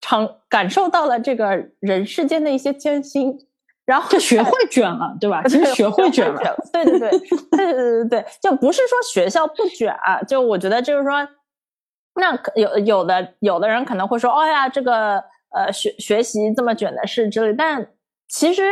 [0.00, 3.38] 尝感受到了这个人世间的一些艰辛，
[3.84, 5.42] 然后就学会卷了，对吧？
[5.48, 7.18] 其实学会卷了，对对对对
[7.50, 11.28] 对对对，就不是说学校不卷啊，就我觉得就是说，
[12.14, 17.86] 那有有的有的人可能会说，哦呀，这个呃学学习这么卷的事之类，但
[18.26, 18.62] 其实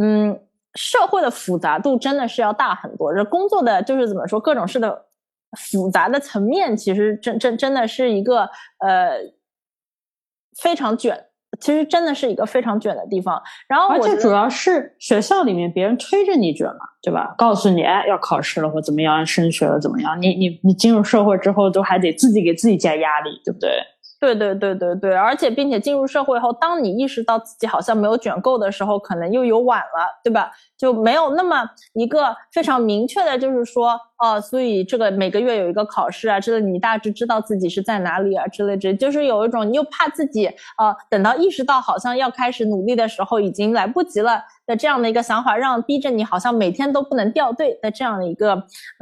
[0.00, 0.38] 嗯，
[0.74, 5.06] 社会的复杂度真的是要大很多，这工作的就是怎么说，各种事的
[5.56, 9.34] 复杂的层面，其实真真真的是一个呃。
[10.62, 11.18] 非常卷，
[11.60, 13.40] 其实真的是一个非常卷的地方。
[13.68, 17.34] 然后，而且主要是学校里面别人推着你卷嘛，对吧？
[17.38, 20.20] 告诉你，哎，要考试了或怎么样，升学了怎么样？
[20.20, 23.70] 你你你进入社会之后，都还得自己给自己加压力，对不对？
[24.18, 30.50] 对对对对对，而且并且进入社会后，当你意识到自己好像没有卷够的时候，可能又有晚了，对吧？
[30.78, 48.54] 就没有那么一个非常明确的，就是说，哦，所以这个每个月有一个考试啊，之类，你大致知道自己是在哪里啊，之类之类，就是有一种你又怕自己，呃，等到意识到好像要开始努力的时候，已经来不及了的这样的一个想法，让逼着你好像每天都不能掉队的这样的一个，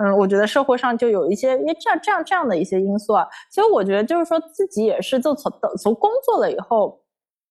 [0.03, 7.01] 嗯，我觉得社会上就有一些，因为这样这样这样的一些因素啊，所以我觉得就是说自己也是就从从工作了以后。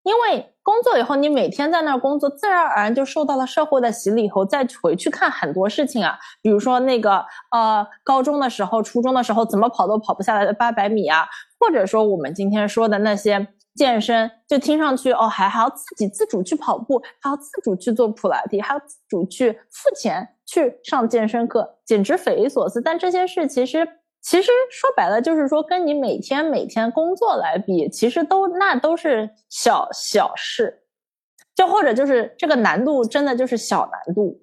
[0.03, 4.25] 因为工作以后，你每天在那儿工作，自然而然就受到了社会的洗礼。
[4.25, 11.25] 以后再回去看很多事情啊，比如说那个呃，高中的时候、初中的时候，怎么跑都跑不下来的八百米啊，
[11.59, 22.81] 或者说我们今天说的那些健身，就听上去哦，还还要自己自主去跑步，还要自主去做普拉提，还要自主去付钱去上健身课，简直匪夷所思。
[22.81, 23.87] 但这些事其实。
[24.23, 30.83] 其实说白了，就是说跟你每天每天工作来比，其实都那都是小小事，
[31.53, 34.39] 就或者就是这个难度真的就是小难度。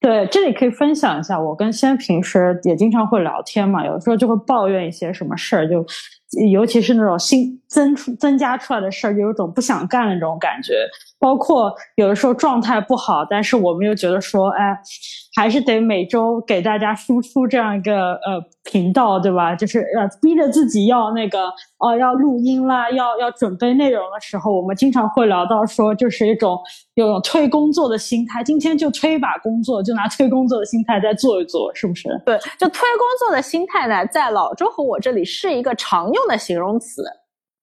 [0.00, 5.84] 对，这里可以分享一下，我跟先平时也经常会聊天嘛，有时候就会抱怨一些什么事儿，就
[6.50, 10.74] 尤其是那种新增出增加出来的事儿，就有种不想干的那种感觉。
[11.18, 14.78] 包括有的时候状态不好，但是我们又觉得说，哎。
[15.38, 19.54] 还是得每周给大家输出这样一个呃频道，对吧？
[19.54, 26.58] 就是要逼着自己要那个哦，要录音啦，要要准备内容的时候，我们经常会聊到说，就是一种
[26.94, 28.42] 有推工作的心态。
[28.42, 32.08] 今天就推一把工作，就拿推工作的心态再做一做，是不是？
[32.24, 37.04] 对，就推工作的心态呢，在老周和我这里是一个常用的形容词。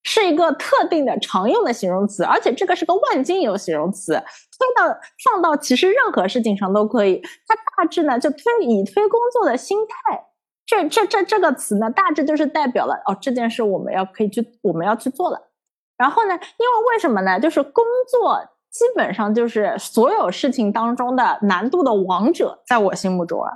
[0.03, 7.21] 是一个特定的常用的形容词，而且这个是个万金油形容词，推到放到其实任何事情上都可以。
[7.47, 10.25] 它大致呢就推以推工作的心态，
[10.65, 15.49] 这这这这个词呢大致就是代表了哦这件事我们要可以去我们要去做了。
[15.97, 17.39] 然后呢，因为为什么呢？
[17.39, 23.51] 就是工作基本上就是所有事情当中的难度的王者，在我心目中啊，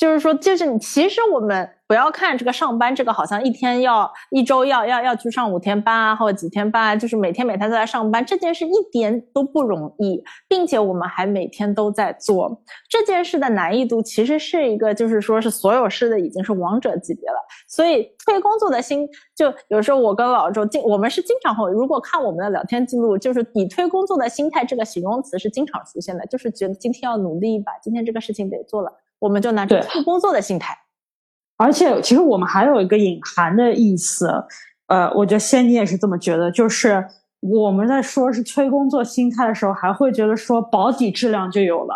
[0.00, 1.70] 就是说就是你其实我们。
[1.90, 17.38] 不要看这个上班，这个好像一天要一周要要要去上五天班啊，或者几天班，啊就是每天每天都在上班，这件事一点都不容易，并且我们还每天都在做这件事的难易度，其实是一个就是说是所有事的已经是王者级别了。
[17.66, 30.76] 所以推工作的心，就有时候我跟老周经我们是经常会，如果看我们的聊天记录，就是以推工作的心态这个形容词是经常出现的，就是觉得今天要努力一把，今天这个事情得做了，我们就拿着不工作的心态。
[31.56, 34.44] 而且，其实我们还有一个隐含的意思，
[34.88, 37.06] 呃，我觉得仙妮也是这么觉得，就是
[37.40, 41.94] 我们在说是催工作心态的时候，还会觉得说保底质量就有了，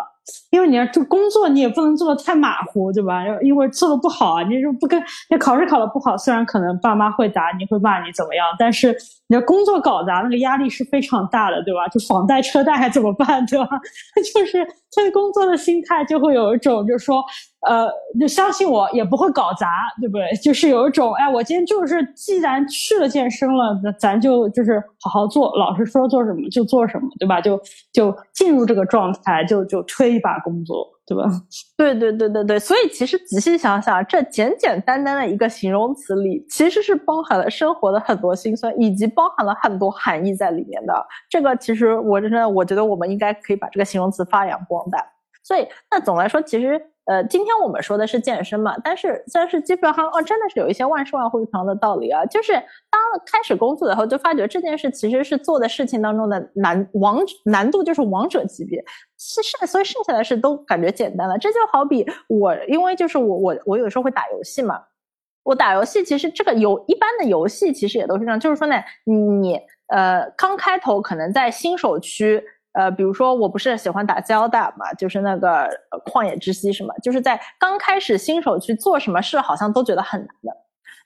[0.50, 3.22] 因为你要做工作，你也不能做的太马虎，对吧？
[3.40, 8.94] 因为做的不好啊，你就不跟你考试考的不好，虽然可能爸妈会打你会骂你怎么样，但是
[9.28, 11.88] 你的工作搞砸，那个压力是非常大的，对吧？
[11.88, 13.68] 就房贷车贷还怎么办，对吧？
[14.34, 17.24] 就是对工作的心态就会有一种，就是说。
[17.66, 17.88] 呃，
[18.20, 19.66] 就相信我也不会搞砸，
[19.98, 20.30] 对不对？
[20.44, 27.40] 就是有一种，哎，我今天就是既然去了健身了，那咱就就是好好做，老师说做什么就做什么，对吧？
[27.40, 27.58] 就
[27.90, 31.24] 就进入这个状态，就就推一把工作，对吧？
[31.76, 41.06] 对对对对对，所以其实仔细想想，这简简单单的一个形容词里，其实是包含了生活的很多辛酸，以及包含了很多含义在里面的。
[41.28, 44.98] 这个其实我真的，我觉得我们应该可以把这个形容词发扬光大。
[45.42, 46.80] 所以，那总来说，其实。
[47.06, 52.24] 呃，今天我们说的是健身嘛，但是但是基本上哦，真的是有一些万事万物一常的道理啊。
[52.24, 58.82] 就是当开始工作以后，就发觉这件事其实是做的事情当中的难王难度就是王者级别，
[59.18, 61.36] 是剩所以剩下的事都感觉简单了。
[61.36, 64.80] 这就好比我，因为就是我我我有时候会打游戏嘛，
[65.42, 72.42] 我打游戏其实这个游一般的游戏其实也都是这样，就是说呢，你呃刚开头可能在新手区。
[72.74, 75.68] 呃，比如说我不是喜欢打焦打嘛，就是那个
[76.04, 80.52] 旷野之息什么，就是在刚开始新手去做什么事，好像都觉得很难的。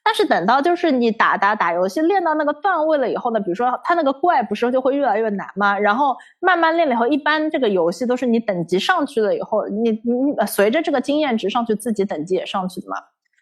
[0.03, 5.79] 但是等到就是你打打打游戏练到那个段位了以后呢，比如说他那个怪不是就会越来越难吗？
[5.79, 12.97] 然后慢慢练了以后，一般这个游戏都是你等级上去了以后，你你随着这个经验值上去，自己等级也上去的嘛。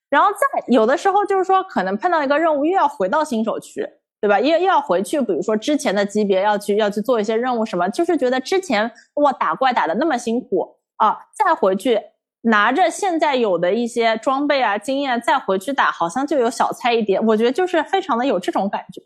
[0.08, 3.86] 然后再有的时候就是说可能碰到一个任务又要回到新手区。
[4.26, 4.40] 对吧？
[4.40, 12.00] 又又要回去，比如说之前的级别要去要去做一些任务什么，就是觉得之前哇打怪打的那么辛苦啊，再回去
[12.40, 17.20] 拿着现在有的一些装备啊经验再回去打，好像就有小菜一碟。
[17.20, 19.00] 我觉得就是非常的有这种感觉。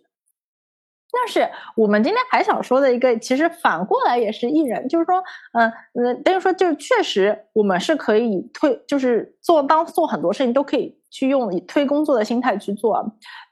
[1.12, 1.46] 但是
[1.76, 5.70] 我们今天还想说的一个，其实反过来也是艺人，就是说，嗯
[6.02, 13.04] 嗯，等于说就是确实我们是可以推，就是做当做很多事情都可以去用以推工作的心态去做，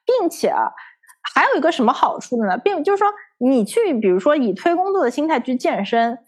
[0.06, 0.72] 并且啊。
[1.34, 2.58] 还有一个什么好处的呢？
[2.58, 3.08] 并就是说，
[3.38, 6.18] 你去比如说以推工作的心态去健身，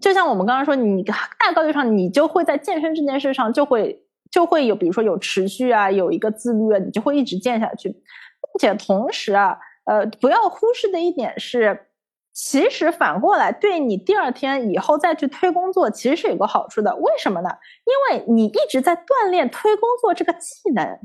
[0.00, 7.88] 就像我们刚刚说，你大概率上你就会在健身这件事上就会就会有，比如说有持续啊，有一个自律啊，你就会一直健下去。
[7.88, 11.86] 并且同时啊，呃，不要忽视的一点是，
[12.32, 16.94] 其实反过来对你第二天以后再去推工作，其实是有个好处的。
[16.96, 17.48] 为什么呢？
[17.84, 20.98] 因为你一直在锻炼推工作这个技能。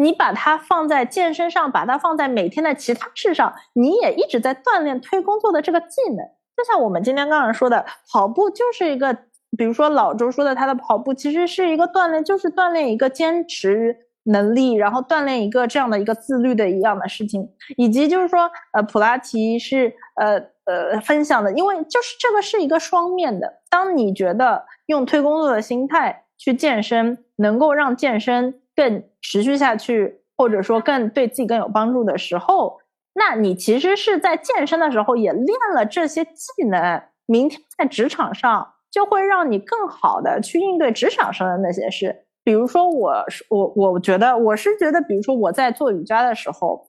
[0.00, 6.24] 你把它放在健身上，把它放在每天的其他事上，你也一直在锻炼推工作的这个技能。
[6.56, 9.12] 就像我们今天刚刚说的，跑步就是一个，
[9.56, 17.48] 比如说老周说的，他的跑步其实是一个锻炼，就是锻炼一个坚持能力，然后锻炼一个这样的一个自律的一样的事情。
[17.76, 23.52] 以及就是说，呃，普拉提是呃呃分享的，因为就是这个是一个双面的。
[23.68, 28.60] 当你觉得用推工作的心态去健身，能够让健身。
[28.78, 32.78] 更持续下去，或者说更对自己更有帮助的时候，
[33.14, 42.26] 那你其实是在健身的时候也练了这些技能，明天在职场上就会让你更好的去应对职场上的那些事。
[42.44, 46.88] 比如说，我我我觉得我是觉得，比如说我在做瑜伽的时候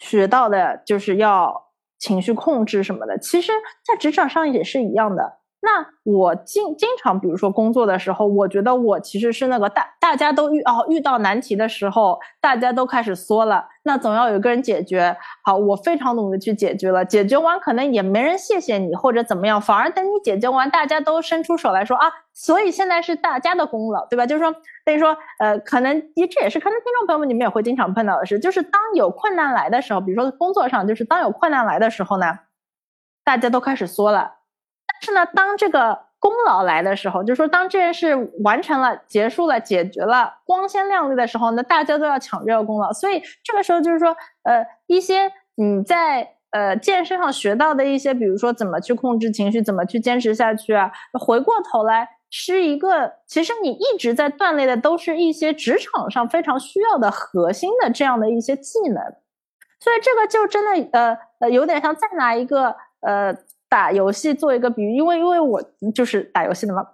[0.00, 1.68] 学到的就是要
[2.00, 3.52] 情绪控制什么的，其实
[3.86, 5.38] 在职场上也是一样的。
[5.60, 15.16] 那我经经常，比如说工作的时候，我觉得我其实是那个大大家都遇哦遇到难题的时候，大家都开始缩了，那总要有一个人解决。
[15.42, 24.24] 好，我非常努力去解决了，解决完可能也没人谢谢你或者怎么样，反而等你解决完，大家都伸出手来说啊，所以现在是大家的功劳，对吧？
[24.24, 24.54] 就是说
[24.84, 32.26] 等于说，呃，可能也这也是可能听众朋友们你们也会经常碰到的事，就是当有困难来的时候，比如说工作上，就是当有困难来的时候呢，
[33.24, 34.37] 大家都开始缩了。
[35.00, 42.92] 是呢，当这个功劳来的时候，就是说当这件事完成了、结束了、解决了、光鲜亮丽的时候，那大家都要抢这个功劳。
[42.92, 59.00] 所以这个时候就是说，呃，一些你在呃健身上学到的一些，比如说怎么去控制情绪，怎么去坚持下去啊，回过头来是一个，其实你一直在锻炼的都是一些职场上非常需要的核心的这样的一些技能。
[59.78, 63.32] 所以这个就真的呃呃有点像再拿一个呃。
[63.68, 65.62] 打游戏做一个比喻，因为因为我
[65.94, 66.86] 就是打游戏的嘛，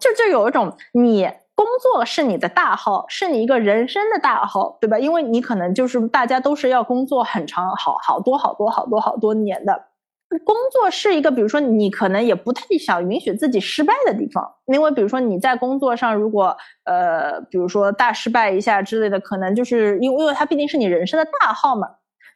[0.00, 4.98] 就就有一种你工作是你的大号，是你一个人生的大号，对吧？
[4.98, 9.84] 因为你可能就是大家都是要工作很长，好好多好多好多好多年的
[10.44, 21.86] 工作是一个，比如说你可能也不太想允许自己失败的地方，因为比如说你在工作上如果呃，比如说大失败一下之类的，可能就是因为因为它毕竟是你人生的大号嘛，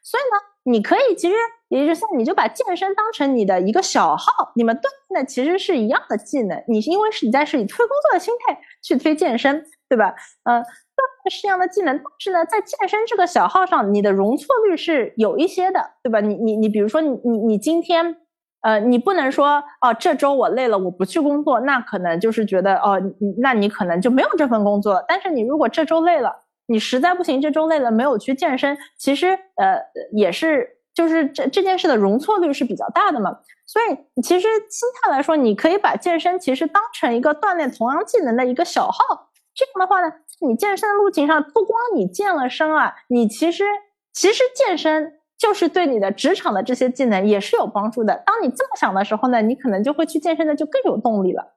[0.03, 0.56] 所以呢。
[0.67, 1.35] 你可以其实
[1.69, 6.63] 也就是像你就把健身当成你的一个小号，你们锻炼的其实是一样的技能。
[6.69, 10.15] 你因为是你在是以推工作的心态去推健身，对吧？
[10.45, 16.21] 呃，锻炼是一样的技能，但是呢，在健身这个小号上，你的容错率是有一些的，对吧？
[16.21, 18.17] 你你你，比如说你你你今天。
[18.63, 23.01] 呃，你不能说哦，这周我累了，我不去工作，那可能就是觉得哦，
[23.41, 25.05] 那你可能就没有这份工作。
[25.07, 26.35] 但是你如果这周累了，
[26.67, 29.81] 你实在不行，这周累了没有去健身，其实呃
[30.13, 33.39] 也是就是这这件事的容错率是比较大的嘛。
[33.67, 39.31] 所以其实心态来说，你可以把健身其实当成一个锻炼同样技能的一个小号。
[39.55, 40.13] 这样的话呢，
[40.47, 43.65] 你健身的路径上不光你健了身啊，你其实
[44.13, 45.15] 其实健身。
[45.39, 48.23] 就是对你的职场的这些技能也是有帮助的。
[48.25, 51.56] 当你这么想的时候呢，你可能就会去健身的就更有动力了。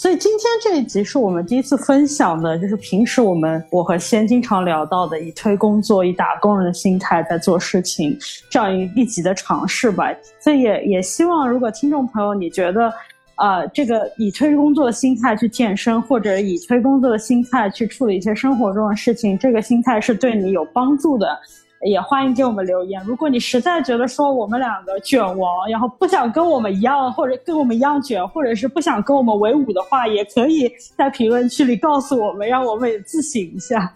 [0.00, 10.10] 所以今天这一集是我们第一次分享的，就是平时我们我和先经常聊到的，以推工作、以打工人的心态在做事情这样一一集的尝试吧。
[10.42, 12.90] 所以也也希望，如果听众朋友你觉得。
[13.34, 21.26] 啊，这个以推工作的心态去健身，或者以推工作的心态去处理一些生活中的事情，这个心态是对你有帮助的，
[21.88, 23.02] 也欢迎给我们留言。
[23.04, 33.92] 如果你实在觉得说我们两个卷王，然后不想跟我们一样，或者跟我们一样卷，或者是不想跟我们为伍的话，也可以在评论区里告诉我们，让我们也自省一下。